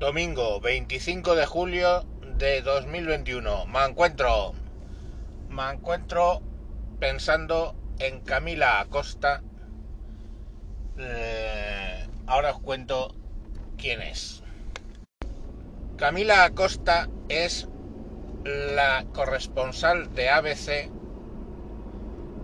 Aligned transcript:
Domingo 0.00 0.62
25 0.62 1.34
de 1.34 1.44
julio 1.44 2.06
de 2.38 2.62
2021. 2.62 3.66
Me 3.66 3.84
encuentro. 3.84 4.54
Me 5.50 5.70
encuentro 5.72 6.40
pensando 6.98 7.74
en 7.98 8.20
Camila 8.22 8.80
Acosta. 8.80 9.42
Eh, 10.96 12.06
ahora 12.26 12.52
os 12.52 12.60
cuento 12.60 13.14
quién 13.76 14.00
es. 14.00 14.42
Camila 15.98 16.44
Acosta 16.44 17.10
es 17.28 17.68
la 18.42 19.04
corresponsal 19.12 20.14
de 20.14 20.30
ABC 20.30 20.90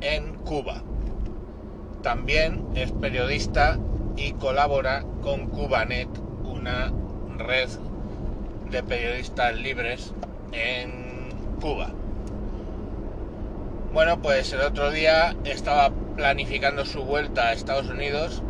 en 0.03 0.35
Cuba. 0.45 0.83
También 2.03 2.67
es 2.75 2.93
periodista 2.93 3.79
y 4.15 4.35
colabora 4.35 5.07
con 5.23 5.47
Cubanet, 5.47 6.11
una 6.45 6.93
red 7.39 7.69
de 8.71 8.83
periodistas 8.83 9.55
libres 9.57 10.13
en 10.53 11.29
Cuba. 11.61 11.91
Bueno, 13.93 14.21
pues 14.21 14.53
el 14.53 14.61
otro 14.61 14.91
día 14.91 15.35
estaba 15.45 15.91
planificando 16.17 16.85
su 16.85 17.03
vuelta 17.05 17.49
a 17.49 17.53
Estados 17.53 17.89
Unidos 17.89 18.43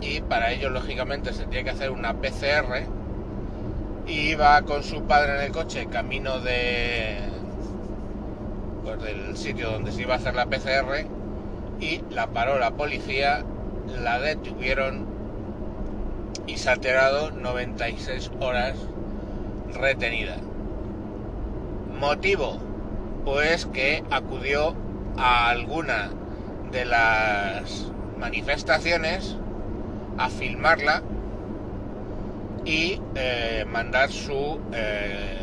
y 0.00 0.20
para 0.20 0.52
ello 0.52 0.70
lógicamente 0.70 1.32
se 1.32 1.46
tiene 1.46 1.64
que 1.64 1.70
hacer 1.70 1.90
una 1.90 2.14
PCR 2.14 2.86
y 4.06 4.30
iba 4.30 4.60
con 4.62 4.82
su 4.82 5.02
padre 5.04 5.36
en 5.36 5.40
el 5.44 5.52
coche 5.52 5.86
camino 5.86 6.40
de 6.40 7.18
pues 8.84 9.02
del 9.02 9.36
sitio 9.36 9.70
donde 9.70 9.92
se 9.92 10.02
iba 10.02 10.14
a 10.14 10.16
hacer 10.16 10.34
la 10.34 10.46
PCR 10.46 11.06
y 11.80 12.02
la 12.10 12.28
paró 12.28 12.58
la 12.58 12.72
policía, 12.72 13.42
la 14.02 14.20
detuvieron 14.20 15.06
y 16.46 16.56
se 16.56 16.68
ha 16.68 16.72
alterado 16.72 17.30
96 17.30 18.30
horas 18.40 18.76
retenida. 19.72 20.36
Motivo, 21.98 22.58
pues 23.24 23.66
que 23.66 24.02
acudió 24.10 24.74
a 25.16 25.50
alguna 25.50 26.10
de 26.72 26.84
las 26.84 27.90
manifestaciones 28.18 29.36
a 30.18 30.28
filmarla 30.28 31.02
y 32.64 33.00
eh, 33.14 33.64
mandar 33.70 34.10
su 34.10 34.60
eh, 34.72 35.38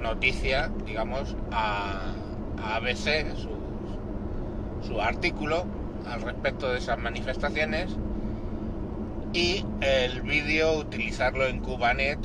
noticia, 0.00 0.70
digamos, 0.86 1.36
a, 1.50 2.12
a 2.62 2.76
ABC, 2.76 3.34
su, 3.36 3.50
su 4.86 5.00
artículo 5.00 5.64
al 6.08 6.22
respecto 6.22 6.70
de 6.70 6.78
esas 6.78 6.98
manifestaciones 6.98 7.96
y 9.32 9.64
el 9.80 10.22
vídeo 10.22 10.74
utilizarlo 10.74 11.46
en 11.46 11.60
Cubanet 11.60 12.18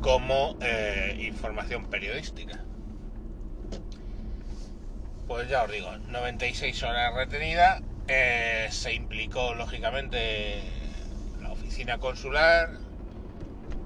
como 0.00 0.56
eh, 0.60 1.16
información 1.20 1.86
periodística. 1.86 2.64
Pues 5.26 5.48
ya 5.48 5.64
os 5.64 5.72
digo, 5.72 5.96
96 5.96 6.82
horas 6.82 7.14
retenida, 7.14 7.80
eh, 8.06 8.68
se 8.70 8.94
implicó 8.94 9.54
lógicamente 9.54 10.62
la 11.40 11.50
oficina 11.50 11.98
consular, 11.98 12.70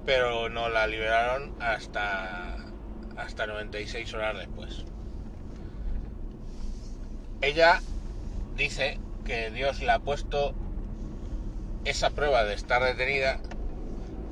pero 0.05 0.49
no 0.49 0.69
la 0.69 0.85
liberaron 0.85 1.55
hasta, 1.59 2.55
hasta 3.15 3.47
96 3.47 4.13
horas 4.13 4.37
después. 4.37 4.85
Ella 7.41 7.81
dice 8.57 8.99
que 9.23 9.49
Dios 9.51 9.81
le 9.81 9.91
ha 9.91 9.99
puesto 9.99 10.53
esa 11.85 12.09
prueba 12.11 12.43
de 12.43 12.53
estar 12.53 12.83
detenida 12.83 13.39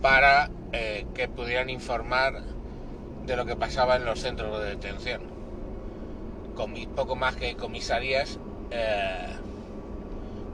para 0.02 0.50
eh, 0.74 1.06
que 1.14 1.28
pudieran 1.28 1.70
informar 1.70 2.42
de 3.26 3.36
lo 3.36 3.46
que 3.46 3.56
pasaba 3.56 3.96
en 3.96 4.06
los 4.06 4.20
centros 4.20 4.60
de 4.60 4.70
detención. 4.70 5.22
Con 6.56 6.74
poco 6.96 7.16
más 7.16 7.36
que 7.36 7.56
comisarías, 7.56 8.40
eh, 8.72 9.28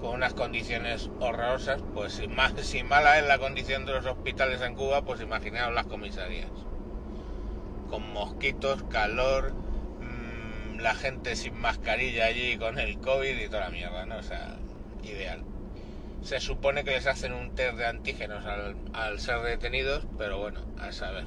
con 0.01 0.15
unas 0.15 0.33
condiciones 0.33 1.09
horrorosas, 1.19 1.81
pues 1.93 2.13
si, 2.13 2.27
más, 2.27 2.53
si 2.61 2.83
mala 2.83 3.19
es 3.19 3.27
la 3.27 3.37
condición 3.37 3.85
de 3.85 3.93
los 3.93 4.05
hospitales 4.05 4.61
en 4.61 4.75
Cuba, 4.75 5.03
pues 5.03 5.21
imaginaos 5.21 5.73
las 5.73 5.85
comisarías. 5.85 6.51
Con 7.89 8.11
mosquitos, 8.11 8.83
calor, 8.83 9.53
mmm, 9.53 10.79
la 10.79 10.95
gente 10.95 11.35
sin 11.35 11.59
mascarilla 11.59 12.25
allí 12.25 12.57
con 12.57 12.79
el 12.79 12.97
COVID 12.99 13.39
y 13.39 13.47
toda 13.47 13.61
la 13.61 13.69
mierda, 13.69 14.05
¿no? 14.05 14.17
O 14.17 14.23
sea, 14.23 14.57
ideal 15.03 15.43
se 16.23 16.39
supone 16.39 16.83
que 16.83 16.91
les 16.91 17.05
hacen 17.05 17.33
un 17.33 17.53
test 17.53 17.77
de 17.77 17.85
antígenos 17.85 18.45
al, 18.93 19.19
ser 19.19 19.41
detenidos, 19.41 20.05
pero 20.17 20.39
bueno, 20.39 20.61
a 20.79 20.91
saber. 20.91 21.25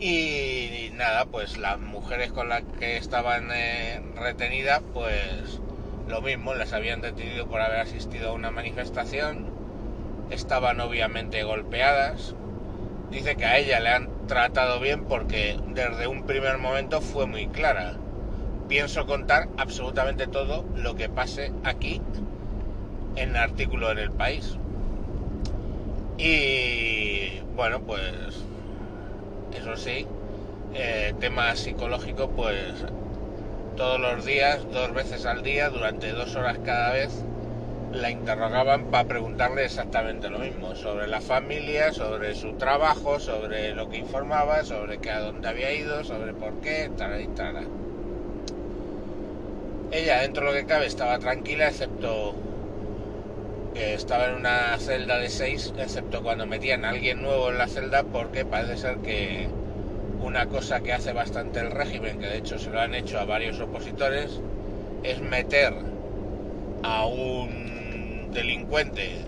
Y, 0.00 0.08
y, 0.08 0.90
nada, 0.94 1.24
pues 1.26 1.56
las 1.56 1.78
mujeres 1.78 2.32
con 2.32 2.48
las 2.48 2.62
que 2.78 2.96
estaban 2.96 3.50
eh, 3.52 4.00
retenidas, 4.16 4.82
pues 4.92 5.60
lo 6.08 6.20
mismo, 6.20 6.54
las 6.54 6.72
habían 6.72 7.00
detenido 7.00 7.46
por 7.46 7.60
haber 7.60 7.80
asistido 7.80 8.30
a 8.30 8.32
una 8.32 8.50
manifestación, 8.50 9.46
estaban 10.30 10.80
obviamente 10.80 11.42
golpeadas. 11.44 12.34
Dice 13.10 13.36
que 13.36 13.46
a 13.46 13.58
ella 13.58 13.80
le 13.80 13.90
han 13.90 14.26
tratado 14.26 14.80
bien 14.80 15.04
porque 15.04 15.58
desde 15.68 16.06
un 16.06 16.24
primer 16.26 16.58
momento 16.58 17.00
fue 17.00 17.26
muy 17.26 17.46
clara. 17.48 17.94
Pienso 18.68 19.06
contar 19.06 19.48
absolutamente 19.56 20.26
todo 20.26 20.64
lo 20.74 20.94
que 20.94 21.08
pase 21.08 21.52
aquí 21.64 22.02
en 23.18 23.36
artículo 23.36 23.90
en 23.90 23.98
el 23.98 24.10
país. 24.10 24.56
Y 26.18 27.40
bueno, 27.54 27.80
pues 27.80 28.44
eso 29.56 29.76
sí, 29.76 30.06
eh, 30.74 31.14
tema 31.20 31.54
psicológico, 31.54 32.28
pues 32.30 32.84
todos 33.76 34.00
los 34.00 34.24
días, 34.24 34.60
dos 34.72 34.92
veces 34.92 35.24
al 35.26 35.42
día, 35.42 35.70
durante 35.70 36.10
dos 36.12 36.34
horas 36.34 36.58
cada 36.64 36.92
vez, 36.92 37.24
la 37.92 38.10
interrogaban 38.10 38.86
para 38.86 39.08
preguntarle 39.08 39.64
exactamente 39.64 40.28
lo 40.28 40.40
mismo, 40.40 40.74
sobre 40.74 41.06
la 41.06 41.20
familia, 41.20 41.92
sobre 41.92 42.34
su 42.34 42.54
trabajo, 42.54 43.20
sobre 43.20 43.74
lo 43.74 43.88
que 43.88 43.98
informaba, 43.98 44.64
sobre 44.64 44.98
que 44.98 45.10
a 45.10 45.20
dónde 45.20 45.48
había 45.48 45.72
ido, 45.72 46.04
sobre 46.04 46.34
por 46.34 46.60
qué, 46.60 46.90
tal 46.96 47.20
y 47.20 47.28
tal. 47.28 47.56
Ella, 49.90 50.20
dentro 50.20 50.46
de 50.46 50.52
lo 50.52 50.58
que 50.58 50.66
cabe, 50.66 50.86
estaba 50.86 51.18
tranquila, 51.18 51.68
excepto 51.68 52.34
estaba 53.78 54.26
en 54.26 54.34
una 54.34 54.76
celda 54.78 55.18
de 55.18 55.28
seis, 55.28 55.72
excepto 55.78 56.22
cuando 56.22 56.46
metían 56.46 56.84
a 56.84 56.90
alguien 56.90 57.22
nuevo 57.22 57.50
en 57.50 57.58
la 57.58 57.68
celda, 57.68 58.02
porque 58.02 58.44
parece 58.44 58.76
ser 58.76 58.98
que 58.98 59.48
una 60.20 60.46
cosa 60.46 60.80
que 60.80 60.92
hace 60.92 61.12
bastante 61.12 61.60
el 61.60 61.70
régimen, 61.70 62.18
que 62.18 62.26
de 62.26 62.38
hecho 62.38 62.58
se 62.58 62.70
lo 62.70 62.80
han 62.80 62.94
hecho 62.94 63.18
a 63.18 63.24
varios 63.24 63.60
opositores, 63.60 64.40
es 65.02 65.20
meter 65.20 65.72
a 66.82 67.06
un 67.06 68.30
delincuente 68.32 69.18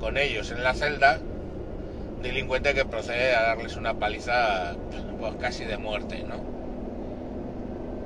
con 0.00 0.16
ellos 0.16 0.50
en 0.50 0.62
la 0.62 0.74
celda, 0.74 1.18
delincuente 2.22 2.74
que 2.74 2.84
procede 2.84 3.34
a 3.34 3.42
darles 3.42 3.76
una 3.76 3.94
paliza 3.94 4.76
pues 5.18 5.34
casi 5.40 5.64
de 5.64 5.78
muerte, 5.78 6.24
¿no? 6.24 6.36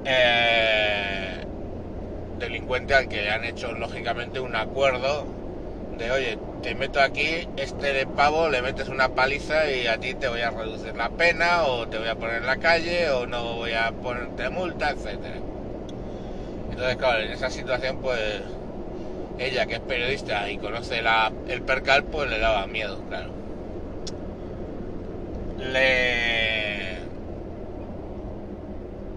Eh, 0.04 1.45
delincuente 2.38 2.94
al 2.94 3.08
que 3.08 3.30
han 3.30 3.44
hecho 3.44 3.72
lógicamente 3.72 4.40
un 4.40 4.56
acuerdo 4.56 5.26
de 5.96 6.10
oye, 6.10 6.38
te 6.62 6.74
meto 6.74 7.00
aquí, 7.00 7.48
este 7.56 7.92
de 7.92 8.06
pavo 8.06 8.48
le 8.48 8.60
metes 8.60 8.88
una 8.88 9.08
paliza 9.10 9.70
y 9.70 9.86
a 9.86 9.98
ti 9.98 10.14
te 10.14 10.28
voy 10.28 10.42
a 10.42 10.50
reducir 10.50 10.94
la 10.94 11.10
pena 11.10 11.64
o 11.64 11.88
te 11.88 11.98
voy 11.98 12.08
a 12.08 12.16
poner 12.16 12.36
en 12.36 12.46
la 12.46 12.58
calle 12.58 13.10
o 13.10 13.26
no 13.26 13.54
voy 13.54 13.72
a 13.72 13.92
ponerte 13.92 14.50
multa, 14.50 14.90
etcétera. 14.90 15.36
Entonces, 16.70 16.96
claro, 16.96 17.20
en 17.22 17.30
esa 17.30 17.50
situación 17.50 17.98
pues 17.98 18.42
ella 19.38 19.66
que 19.66 19.74
es 19.74 19.80
periodista 19.80 20.50
y 20.50 20.58
conoce 20.58 21.02
la, 21.02 21.32
el 21.48 21.62
percal 21.62 22.04
pues 22.04 22.28
le 22.28 22.38
daba 22.38 22.66
miedo, 22.66 23.00
claro. 23.08 23.30
Le... 25.58 26.98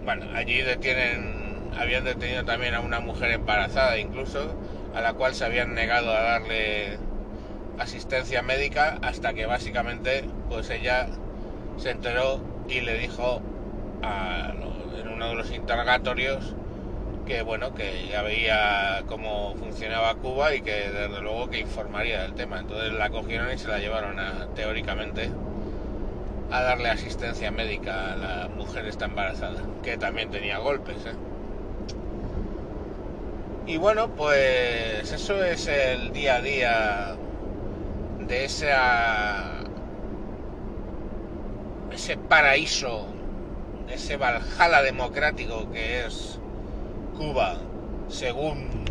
Bueno, 0.05 0.25
allí 0.33 0.61
detienen 0.61 1.38
habían 1.77 2.03
detenido 2.03 2.43
también 2.45 2.73
a 2.75 2.81
una 2.81 2.99
mujer 2.99 3.31
embarazada 3.31 3.97
incluso, 3.97 4.55
a 4.93 5.01
la 5.01 5.13
cual 5.13 5.33
se 5.33 5.45
habían 5.45 5.73
negado 5.73 6.11
a 6.11 6.21
darle 6.21 6.97
asistencia 7.77 8.41
médica 8.41 8.99
hasta 9.01 9.33
que 9.33 9.45
básicamente 9.45 10.25
pues 10.49 10.69
ella 10.69 11.07
se 11.77 11.91
enteró 11.91 12.41
y 12.67 12.81
le 12.81 12.97
dijo 12.97 13.41
en 14.97 15.07
uno 15.07 15.29
de 15.29 15.35
los 15.35 15.51
interrogatorios 15.51 16.55
que 17.25 17.41
bueno 17.41 17.73
que 17.73 18.07
ya 18.09 18.21
veía 18.21 19.03
cómo 19.07 19.55
funcionaba 19.55 20.15
Cuba 20.15 20.55
y 20.55 20.61
que 20.61 20.89
desde 20.89 21.21
luego 21.21 21.49
que 21.49 21.59
informaría 21.59 22.23
del 22.23 22.33
tema 22.33 22.59
entonces 22.59 22.91
la 22.93 23.09
cogieron 23.09 23.51
y 23.53 23.57
se 23.57 23.67
la 23.67 23.79
llevaron 23.79 24.19
a, 24.19 24.47
teóricamente 24.55 25.29
a 26.51 26.61
darle 26.61 26.89
asistencia 26.89 27.51
médica 27.51 28.13
a 28.13 28.15
la 28.15 28.47
mujer 28.49 28.87
esta 28.87 29.05
embarazada 29.05 29.61
que 29.83 29.97
también 29.97 30.31
tenía 30.31 30.57
golpes 30.57 31.05
¿eh? 31.05 31.28
Y 33.69 33.77
bueno, 33.77 34.09
pues 34.15 35.11
eso 35.11 35.43
es 35.45 35.67
el 35.67 36.11
día 36.11 36.37
a 36.37 36.41
día 36.41 37.15
de 38.27 38.45
ese 38.45 38.67
paraíso, 42.27 43.05
ese 43.87 44.17
Valhalla 44.17 44.81
democrático 44.81 45.69
que 45.71 46.03
es 46.03 46.39
Cuba, 47.15 47.57
según 48.07 48.85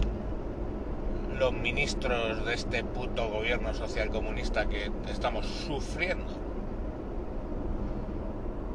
los 1.36 1.52
ministros 1.52 2.46
de 2.46 2.54
este 2.54 2.84
puto 2.84 3.30
gobierno 3.30 3.74
social 3.74 4.10
comunista 4.10 4.68
que 4.68 4.92
estamos 5.10 5.44
sufriendo. 5.44 6.32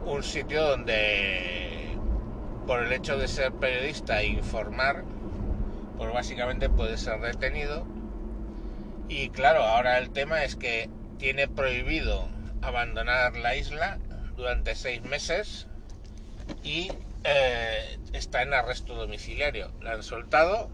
Un 0.06 0.22
sitio 0.22 0.68
donde, 0.68 1.98
por 2.68 2.82
el 2.82 2.92
hecho 2.92 3.18
de 3.18 3.30
ser 3.30 3.54
periodista 3.54 4.20
e 4.22 4.28
informar, 4.28 5.06
pues 5.98 6.12
básicamente 6.14 6.70
puede 6.70 6.98
ser 6.98 7.20
detenido. 7.20 7.86
Y 9.10 9.30
claro, 9.30 9.64
ahora 9.64 9.98
el 9.98 10.12
tema 10.12 10.44
es 10.44 10.56
que 10.56 10.90
tiene 11.18 11.48
prohibido 11.48 12.28
abandonar 12.62 13.36
la 13.38 13.56
isla 13.56 14.00
durante 14.36 14.76
seis 14.76 15.04
meses 15.04 15.68
y 16.64 16.92
eh, 17.24 17.98
está 18.14 18.42
en 18.42 18.54
arresto 18.54 18.96
domiciliario. 18.96 19.72
La 19.82 19.94
han 19.94 20.04
soltado 20.04 20.70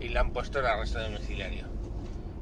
y 0.00 0.08
la 0.08 0.20
han 0.20 0.32
puesto 0.32 0.60
en 0.60 0.66
arresto 0.66 1.00
domiciliario. 1.00 1.66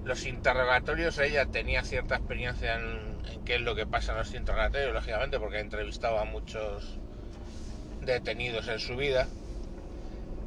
Los 0.04 0.26
interrogatorios, 0.26 1.18
ella 1.18 1.46
tenía 1.46 1.82
cierta 1.82 2.16
experiencia 2.16 2.76
en, 2.76 3.14
qué 3.44 3.56
es 3.56 3.60
lo 3.60 3.74
que 3.74 3.86
pasa 3.86 4.12
en 4.12 4.18
los 4.18 4.34
interrogatorios, 4.34 4.92
lógicamente, 4.92 5.38
porque 5.38 5.58
ha 5.58 5.60
entrevistado 5.60 6.18
a 6.18 6.24
muchos 6.24 6.98
detenidos 8.02 8.68
en 8.68 8.78
su 8.78 8.96
vida. 8.96 9.26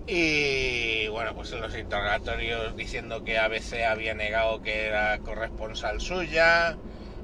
Y 0.06 0.87
bueno, 1.18 1.34
pues 1.34 1.52
en 1.52 1.62
los 1.62 1.76
interrogatorios 1.76 2.76
diciendo 2.76 3.24
que 3.24 3.40
ABC 3.40 3.84
había 3.90 4.14
negado 4.14 4.62
que 4.62 4.86
era 4.86 5.18
corresponsal 5.18 6.00
suya, 6.00 6.78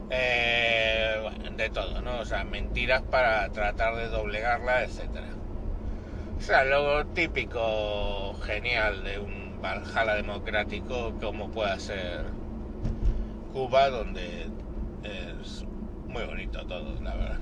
eh, 0.09 1.23
de 1.55 1.69
todo, 1.69 2.01
¿no? 2.01 2.21
O 2.21 2.25
sea, 2.25 2.43
mentiras 2.43 3.03
para 3.03 3.47
tratar 3.49 3.95
de 3.97 4.07
doblegarla, 4.07 4.81
etcétera. 4.81 5.27
O 6.39 6.41
sea, 6.41 6.63
lo 6.63 7.05
típico 7.05 8.33
genial 8.41 9.03
de 9.03 9.19
un 9.19 9.61
Valhalla 9.61 10.15
democrático 10.15 11.13
como 11.21 11.51
pueda 11.51 11.79
ser 11.79 12.23
Cuba, 13.53 13.91
donde 13.91 14.47
es 15.03 15.65
muy 16.07 16.23
bonito 16.25 16.65
todo, 16.65 16.99
la 16.99 17.13
verdad. 17.13 17.39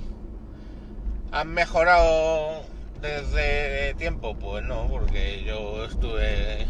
¿Han 1.32 1.48
mejorado 1.54 2.66
desde 3.02 3.94
tiempo? 3.96 4.36
Pues 4.36 4.64
no, 4.64 4.88
porque 4.88 5.44
yo 5.44 5.86
estuve 5.86 6.62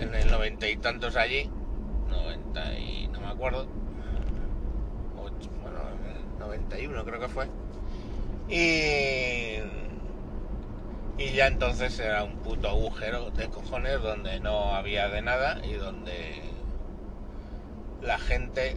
en 0.00 0.14
el 0.14 0.30
noventa 0.30 0.68
y 0.68 0.76
tantos 0.76 1.16
allí, 1.16 1.48
noventa 2.08 2.78
y 2.78 3.08
no 3.08 3.20
me 3.20 3.26
acuerdo, 3.26 3.66
bueno, 5.60 5.78
91 6.38 7.04
creo 7.04 7.20
que 7.20 7.28
fue, 7.28 7.46
y 8.48 9.60
y 11.18 11.32
ya 11.32 11.46
entonces 11.46 11.98
era 11.98 12.24
un 12.24 12.36
puto 12.36 12.68
agujero 12.68 13.30
de 13.30 13.48
cojones 13.48 14.00
donde 14.02 14.38
no 14.40 14.74
había 14.74 15.08
de 15.08 15.22
nada 15.22 15.58
y 15.64 15.72
donde 15.72 16.42
la 18.02 18.18
gente 18.18 18.76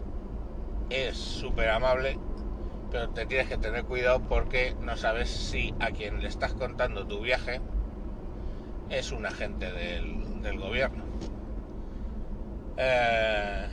es 0.89 1.17
súper 1.17 1.69
amable, 1.69 2.17
pero 2.91 3.09
te 3.09 3.25
tienes 3.25 3.47
que 3.47 3.57
tener 3.57 3.85
cuidado 3.85 4.21
porque 4.21 4.75
no 4.81 4.97
sabes 4.97 5.29
si 5.29 5.73
a 5.79 5.91
quien 5.91 6.21
le 6.21 6.27
estás 6.27 6.53
contando 6.53 7.05
tu 7.05 7.21
viaje 7.21 7.61
es 8.89 9.11
un 9.11 9.25
agente 9.25 9.71
del, 9.71 10.57
gobierno. 10.57 11.03
Eh, 12.77 13.67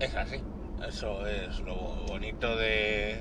es 0.00 0.14
así, 0.14 0.42
eso 0.86 1.26
es 1.26 1.60
lo 1.60 1.74
bonito 2.06 2.56
de, 2.56 3.18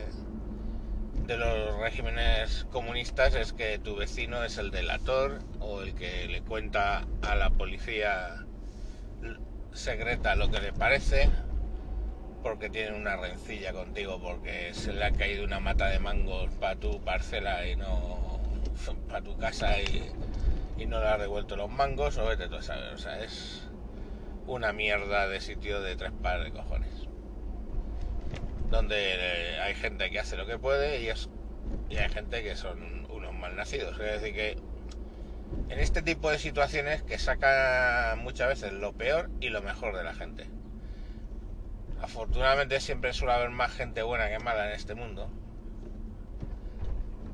de 1.25 1.38
los 1.38 1.80
regímenes 1.80 2.66
comunistas 2.72 3.36
es 3.36 3.54
que 3.54 3.80
tu 3.80 3.96
vecino 3.96 4.44
es 4.44 4.58
el 4.58 4.72
delator 4.72 5.40
o 5.60 5.81
el 5.81 5.94
que 5.94 6.28
le 6.28 6.42
cuenta 6.42 7.06
a 7.22 7.36
la 7.36 7.50
policía 7.50 8.46
secreta 9.74 10.36
lo 10.36 10.50
que 10.50 10.60
le 10.60 10.74
parece 10.74 11.30
porque 12.44 12.69
tiene 12.69 12.95
una 12.95 13.16
rencilla 13.18 13.74
contigo 13.74 14.19
porque 14.22 14.74
se 14.74 14.94
le 14.94 15.04
ha 15.06 15.12
caído 15.12 15.44
una 15.44 15.60
mata 15.60 15.88
de 15.88 16.00
mangos 16.00 16.50
para 16.60 16.75
tu 16.75 17.01
parcela 17.01 17.68
y 17.68 17.75
no 17.75 18.39
para 19.07 19.22
tu 19.22 19.38
casa 19.38 19.81
y, 19.81 20.13
no 20.86 21.00
le 21.01 21.07
ha 21.07 21.18
revuelto 21.18 21.56
los 21.56 21.69
mangos 21.69 22.18
o 22.18 22.25
vete 22.25 22.48
tú 22.48 22.56
a 22.56 22.62
saber, 22.62 22.94
o 22.94 22.98
sea, 22.98 23.22
es 23.22 23.68
una 24.45 24.72
mierda 24.72 25.28
de 25.28 25.42
sitio 25.42 25.81
de 25.81 25.98
tres 25.98 26.13
pares 26.22 26.45
de 26.45 26.51
cojones 26.51 27.07
donde 28.69 28.95
eh, 28.98 29.60
hay 29.62 29.75
gente 29.75 30.10
que 30.10 30.19
hace 30.19 30.38
lo 30.38 30.45
que 30.45 30.57
puede 30.57 31.01
y, 31.01 31.10
es, 31.10 31.30
y 31.90 31.98
hay 31.98 32.10
gente 32.10 32.44
que 32.44 32.56
son 32.56 33.06
unos 33.10 33.33
malnacidos. 33.33 34.00
Es 34.00 34.22
decir, 34.22 34.33
que 34.33 34.57
en 35.69 35.80
este 35.80 36.01
tipo 36.01 36.30
de 36.30 36.40
situaciones 36.40 37.01
que 37.04 37.18
saca 37.18 38.16
muchas 38.18 38.48
veces 38.50 38.74
lo 38.74 38.94
peor 38.94 39.30
y 39.40 39.50
lo 39.50 39.62
mejor 39.62 39.95
de 39.95 40.04
la 40.04 40.13
gente. 40.13 40.45
Afortunadamente 42.01 42.79
siempre 42.79 43.13
suele 43.13 43.33
haber 43.33 43.49
más 43.49 43.71
gente 43.71 44.03
buena 44.03 44.29
que 44.29 44.39
mala 44.39 44.67
en 44.67 44.73
este 44.73 44.95
mundo. 44.95 45.29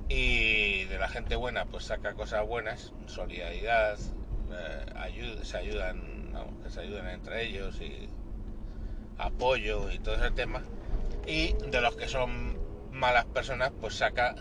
Y 0.10 0.86
de 0.86 0.98
la 1.00 1.08
gente 1.08 1.36
buena 1.36 1.66
pues 1.66 1.86
saca 1.86 2.14
cosas 2.14 2.46
buenas, 2.46 2.94
solidaridad, 3.08 3.98
eh, 4.52 5.40
se 5.44 5.58
ayudan, 5.58 6.32
que 6.64 6.70
se 6.70 6.82
ayudan 6.82 7.08
entre 7.10 7.44
ellos 7.44 7.80
y 7.82 8.10
apoyo 9.18 9.92
y 9.92 10.00
todo 10.00 10.16
ese 10.16 10.32
tema 10.32 10.64
y 11.26 11.54
de 11.54 11.82
los 11.82 11.96
que 11.96 12.08
son 12.08 12.58
malas 12.92 13.26
personas 13.26 13.72
pues 13.80 13.96
saca 13.96 14.36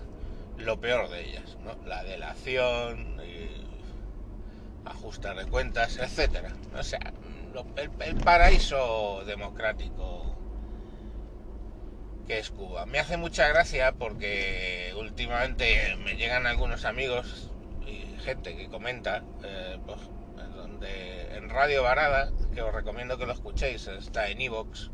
lo 0.59 0.81
peor 0.81 1.09
de 1.09 1.29
ellas, 1.29 1.57
¿no? 1.65 1.77
La 1.87 2.05
delación, 2.05 3.17
y 3.21 3.65
ajustar 4.85 5.37
de 5.37 5.47
cuentas, 5.47 5.97
etcétera. 5.97 6.53
O 6.79 6.83
sea, 6.83 7.13
el, 7.77 8.17
paraíso 8.17 9.25
democrático 9.27 10.37
que 12.27 12.39
es 12.39 12.51
Cuba. 12.51 12.87
Me 12.87 12.99
hace 12.99 13.17
mucha 13.17 13.49
gracia 13.49 13.93
porque 13.93 14.93
últimamente 14.97 15.97
me 16.05 16.17
llegan 16.17 16.47
algunos 16.47 16.85
amigos 16.85 17.51
y 17.87 18.17
gente 18.21 18.57
que 18.57 18.69
comenta, 18.69 19.23
eh, 19.45 19.79
pues, 19.85 19.99
donde 20.55 21.37
en 21.37 21.51
Radio 21.51 21.83
Varada, 21.83 22.33
que 22.55 22.63
os 22.63 22.75
recomiendo 22.75 23.19
que 23.19 23.27
lo 23.27 23.33
escuchéis, 23.33 23.87
está 23.89 24.29
en 24.29 24.41
Evox 24.41 24.91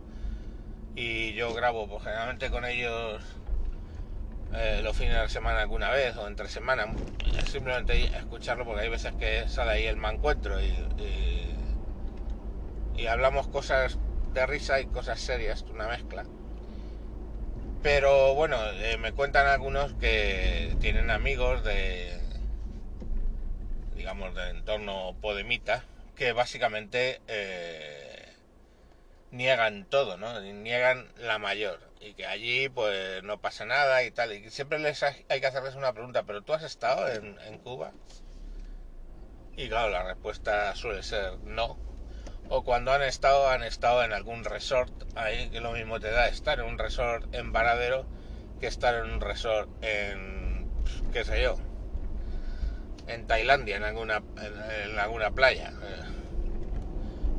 y 0.94 1.34
yo 1.34 1.54
grabo 1.54 1.86
pues, 1.88 2.02
generalmente 2.02 2.50
con 2.50 2.64
ellos 2.64 3.22
eh, 4.54 4.80
los 4.82 4.96
fines 4.96 5.20
de 5.20 5.28
semana 5.28 5.60
alguna 5.60 5.90
vez 5.90 6.16
o 6.16 6.26
entre 6.26 6.48
semanas 6.48 6.88
simplemente 7.46 8.04
escucharlo 8.16 8.64
porque 8.64 8.82
hay 8.82 8.88
veces 8.88 9.12
que 9.14 9.48
sale 9.48 9.72
ahí 9.72 9.86
el 9.86 9.96
mancuentro 9.96 10.60
y, 10.60 10.66
y, 10.98 11.37
hablamos 13.06 13.48
cosas 13.48 13.98
de 14.34 14.46
risa 14.46 14.80
y 14.80 14.86
cosas 14.86 15.20
serias, 15.20 15.62
una 15.62 15.88
mezcla. 15.88 16.24
Pero 17.82 18.34
bueno, 18.34 18.58
eh, 18.72 18.98
me 18.98 19.12
cuentan 19.12 19.46
algunos 19.46 19.94
que 19.94 20.76
tienen 20.80 21.10
amigos 21.10 21.62
de, 21.62 22.18
digamos, 23.94 24.34
de 24.34 24.50
entorno 24.50 25.16
podemita, 25.20 25.84
que 26.16 26.32
básicamente 26.32 27.20
eh, 27.28 28.32
niegan 29.30 29.84
todo, 29.84 30.16
¿no? 30.16 30.40
Niegan 30.40 31.08
la 31.18 31.38
mayor. 31.38 31.80
Y 32.00 32.14
que 32.14 32.26
allí 32.26 32.68
pues 32.68 33.22
no 33.22 33.40
pasa 33.40 33.64
nada 33.64 34.02
y 34.02 34.10
tal. 34.10 34.32
Y 34.32 34.50
siempre 34.50 34.78
les 34.78 35.02
hay, 35.02 35.24
que 35.40 35.46
hacerles 35.46 35.74
una 35.74 35.92
pregunta, 35.92 36.24
¿pero 36.24 36.42
tú 36.42 36.54
has 36.54 36.62
estado 36.62 37.08
en, 37.08 37.58
Cuba? 37.58 37.92
Y 39.56 39.68
claro, 39.68 39.90
la 39.90 40.04
respuesta 40.04 40.74
suele 40.74 41.02
ser 41.02 41.38
no. 41.44 41.87
O 42.50 42.62
cuando 42.62 42.92
han 42.92 43.02
estado, 43.02 43.48
han 43.48 43.62
estado 43.62 44.02
en 44.02 44.12
algún 44.12 44.44
resort 44.44 44.90
ahí, 45.16 45.50
que 45.50 45.60
lo 45.60 45.72
mismo 45.72 46.00
te 46.00 46.10
da 46.10 46.28
estar 46.28 46.58
en 46.58 46.66
un 46.66 46.78
resort 46.78 47.32
en 47.34 47.52
Varadero 47.52 48.06
que 48.60 48.66
estar 48.66 48.94
en 48.94 49.10
un 49.10 49.20
resort 49.20 49.68
en, 49.82 50.66
qué 51.12 51.24
sé 51.24 51.42
yo, 51.42 51.56
en 53.06 53.26
Tailandia, 53.26 53.76
en 53.76 53.84
alguna, 53.84 54.22
en 54.36 54.98
alguna 54.98 55.30
playa. 55.30 55.72
Eh, 55.82 56.02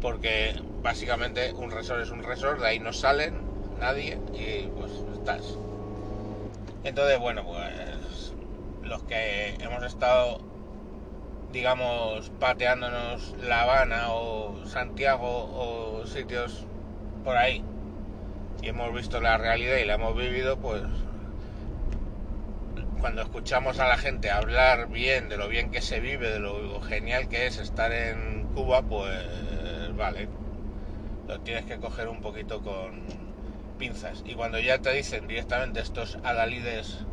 porque 0.01 0.55
básicamente 0.81 1.51
un 1.55 1.71
resort 1.71 2.01
es 2.01 2.09
un 2.09 2.23
resort, 2.23 2.61
de 2.61 2.67
ahí 2.67 2.79
no 2.79 2.93
salen 2.93 3.33
nadie 3.79 4.17
y 4.33 4.67
pues 4.67 4.91
estás. 5.13 5.57
Entonces, 6.83 7.19
bueno, 7.19 7.43
pues 7.43 8.33
los 8.83 9.03
que 9.03 9.55
hemos 9.59 9.83
estado, 9.83 10.39
digamos, 11.51 12.29
pateándonos 12.39 13.35
La 13.41 13.63
Habana 13.63 14.11
o 14.13 14.65
Santiago 14.65 15.49
o 15.53 16.05
sitios 16.05 16.65
por 17.23 17.37
ahí 17.37 17.63
y 18.61 18.67
hemos 18.67 18.93
visto 18.93 19.21
la 19.21 19.37
realidad 19.37 19.77
y 19.77 19.85
la 19.85 19.95
hemos 19.95 20.15
vivido, 20.15 20.57
pues 20.57 20.83
cuando 22.99 23.21
escuchamos 23.21 23.79
a 23.79 23.87
la 23.87 23.97
gente 23.97 24.29
hablar 24.29 24.89
bien 24.89 25.29
de 25.29 25.37
lo 25.37 25.47
bien 25.47 25.71
que 25.71 25.81
se 25.81 25.99
vive, 25.99 26.29
de 26.29 26.39
lo 26.39 26.81
genial 26.81 27.29
que 27.29 27.47
es 27.47 27.57
estar 27.57 27.91
en 27.93 28.47
Cuba, 28.53 28.81
pues 28.81 29.15
vale, 29.95 30.27
lo 31.27 31.39
tienes 31.39 31.65
que 31.65 31.77
coger 31.77 32.09
un 32.09 32.19
poquito 32.19 32.61
con 32.61 33.01
pinzas. 33.77 34.23
Y 34.25 34.33
cuando 34.33 34.59
ya 34.59 34.79
te 34.79 34.91
dicen 34.91 35.27
directamente 35.27 35.79
estos 35.79 36.17
adalides 36.23 37.05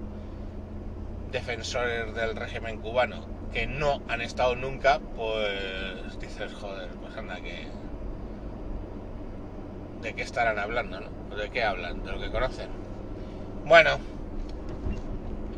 defensores 1.31 2.15
del 2.15 2.35
régimen 2.35 2.79
cubano 2.81 3.36
que 3.53 3.67
no 3.67 4.03
han 4.09 4.21
estado 4.21 4.57
nunca, 4.57 5.01
pues 5.17 6.19
dices, 6.21 6.53
joder, 6.55 6.89
pues 7.01 7.17
anda 7.17 7.37
que... 7.37 7.69
¿De 10.03 10.15
qué 10.15 10.23
estarán 10.23 10.59
hablando, 10.59 11.01
no? 11.01 11.37
¿De 11.37 11.51
qué 11.51 11.63
hablan? 11.63 12.05
¿De 12.05 12.13
lo 12.13 12.21
que 12.21 12.31
conocen? 12.31 12.69
Bueno, 13.65 13.99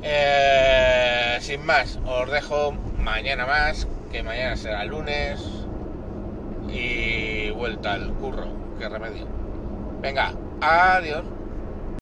eh, 0.03 1.39
sin 1.41 1.65
más, 1.67 1.99
os 2.07 2.31
dejo 2.31 2.73
mañana 2.73 3.47
más, 3.47 3.87
que 4.11 4.23
mañana 4.23 4.57
será 4.57 4.85
lunes 4.85 5.41
y 6.71 7.51
vuelta 7.51 7.95
al 7.95 8.13
curro, 8.15 8.49
qué 8.79 8.89
remedio. 8.89 9.27
Venga, 10.01 10.33
adiós. 10.61 11.25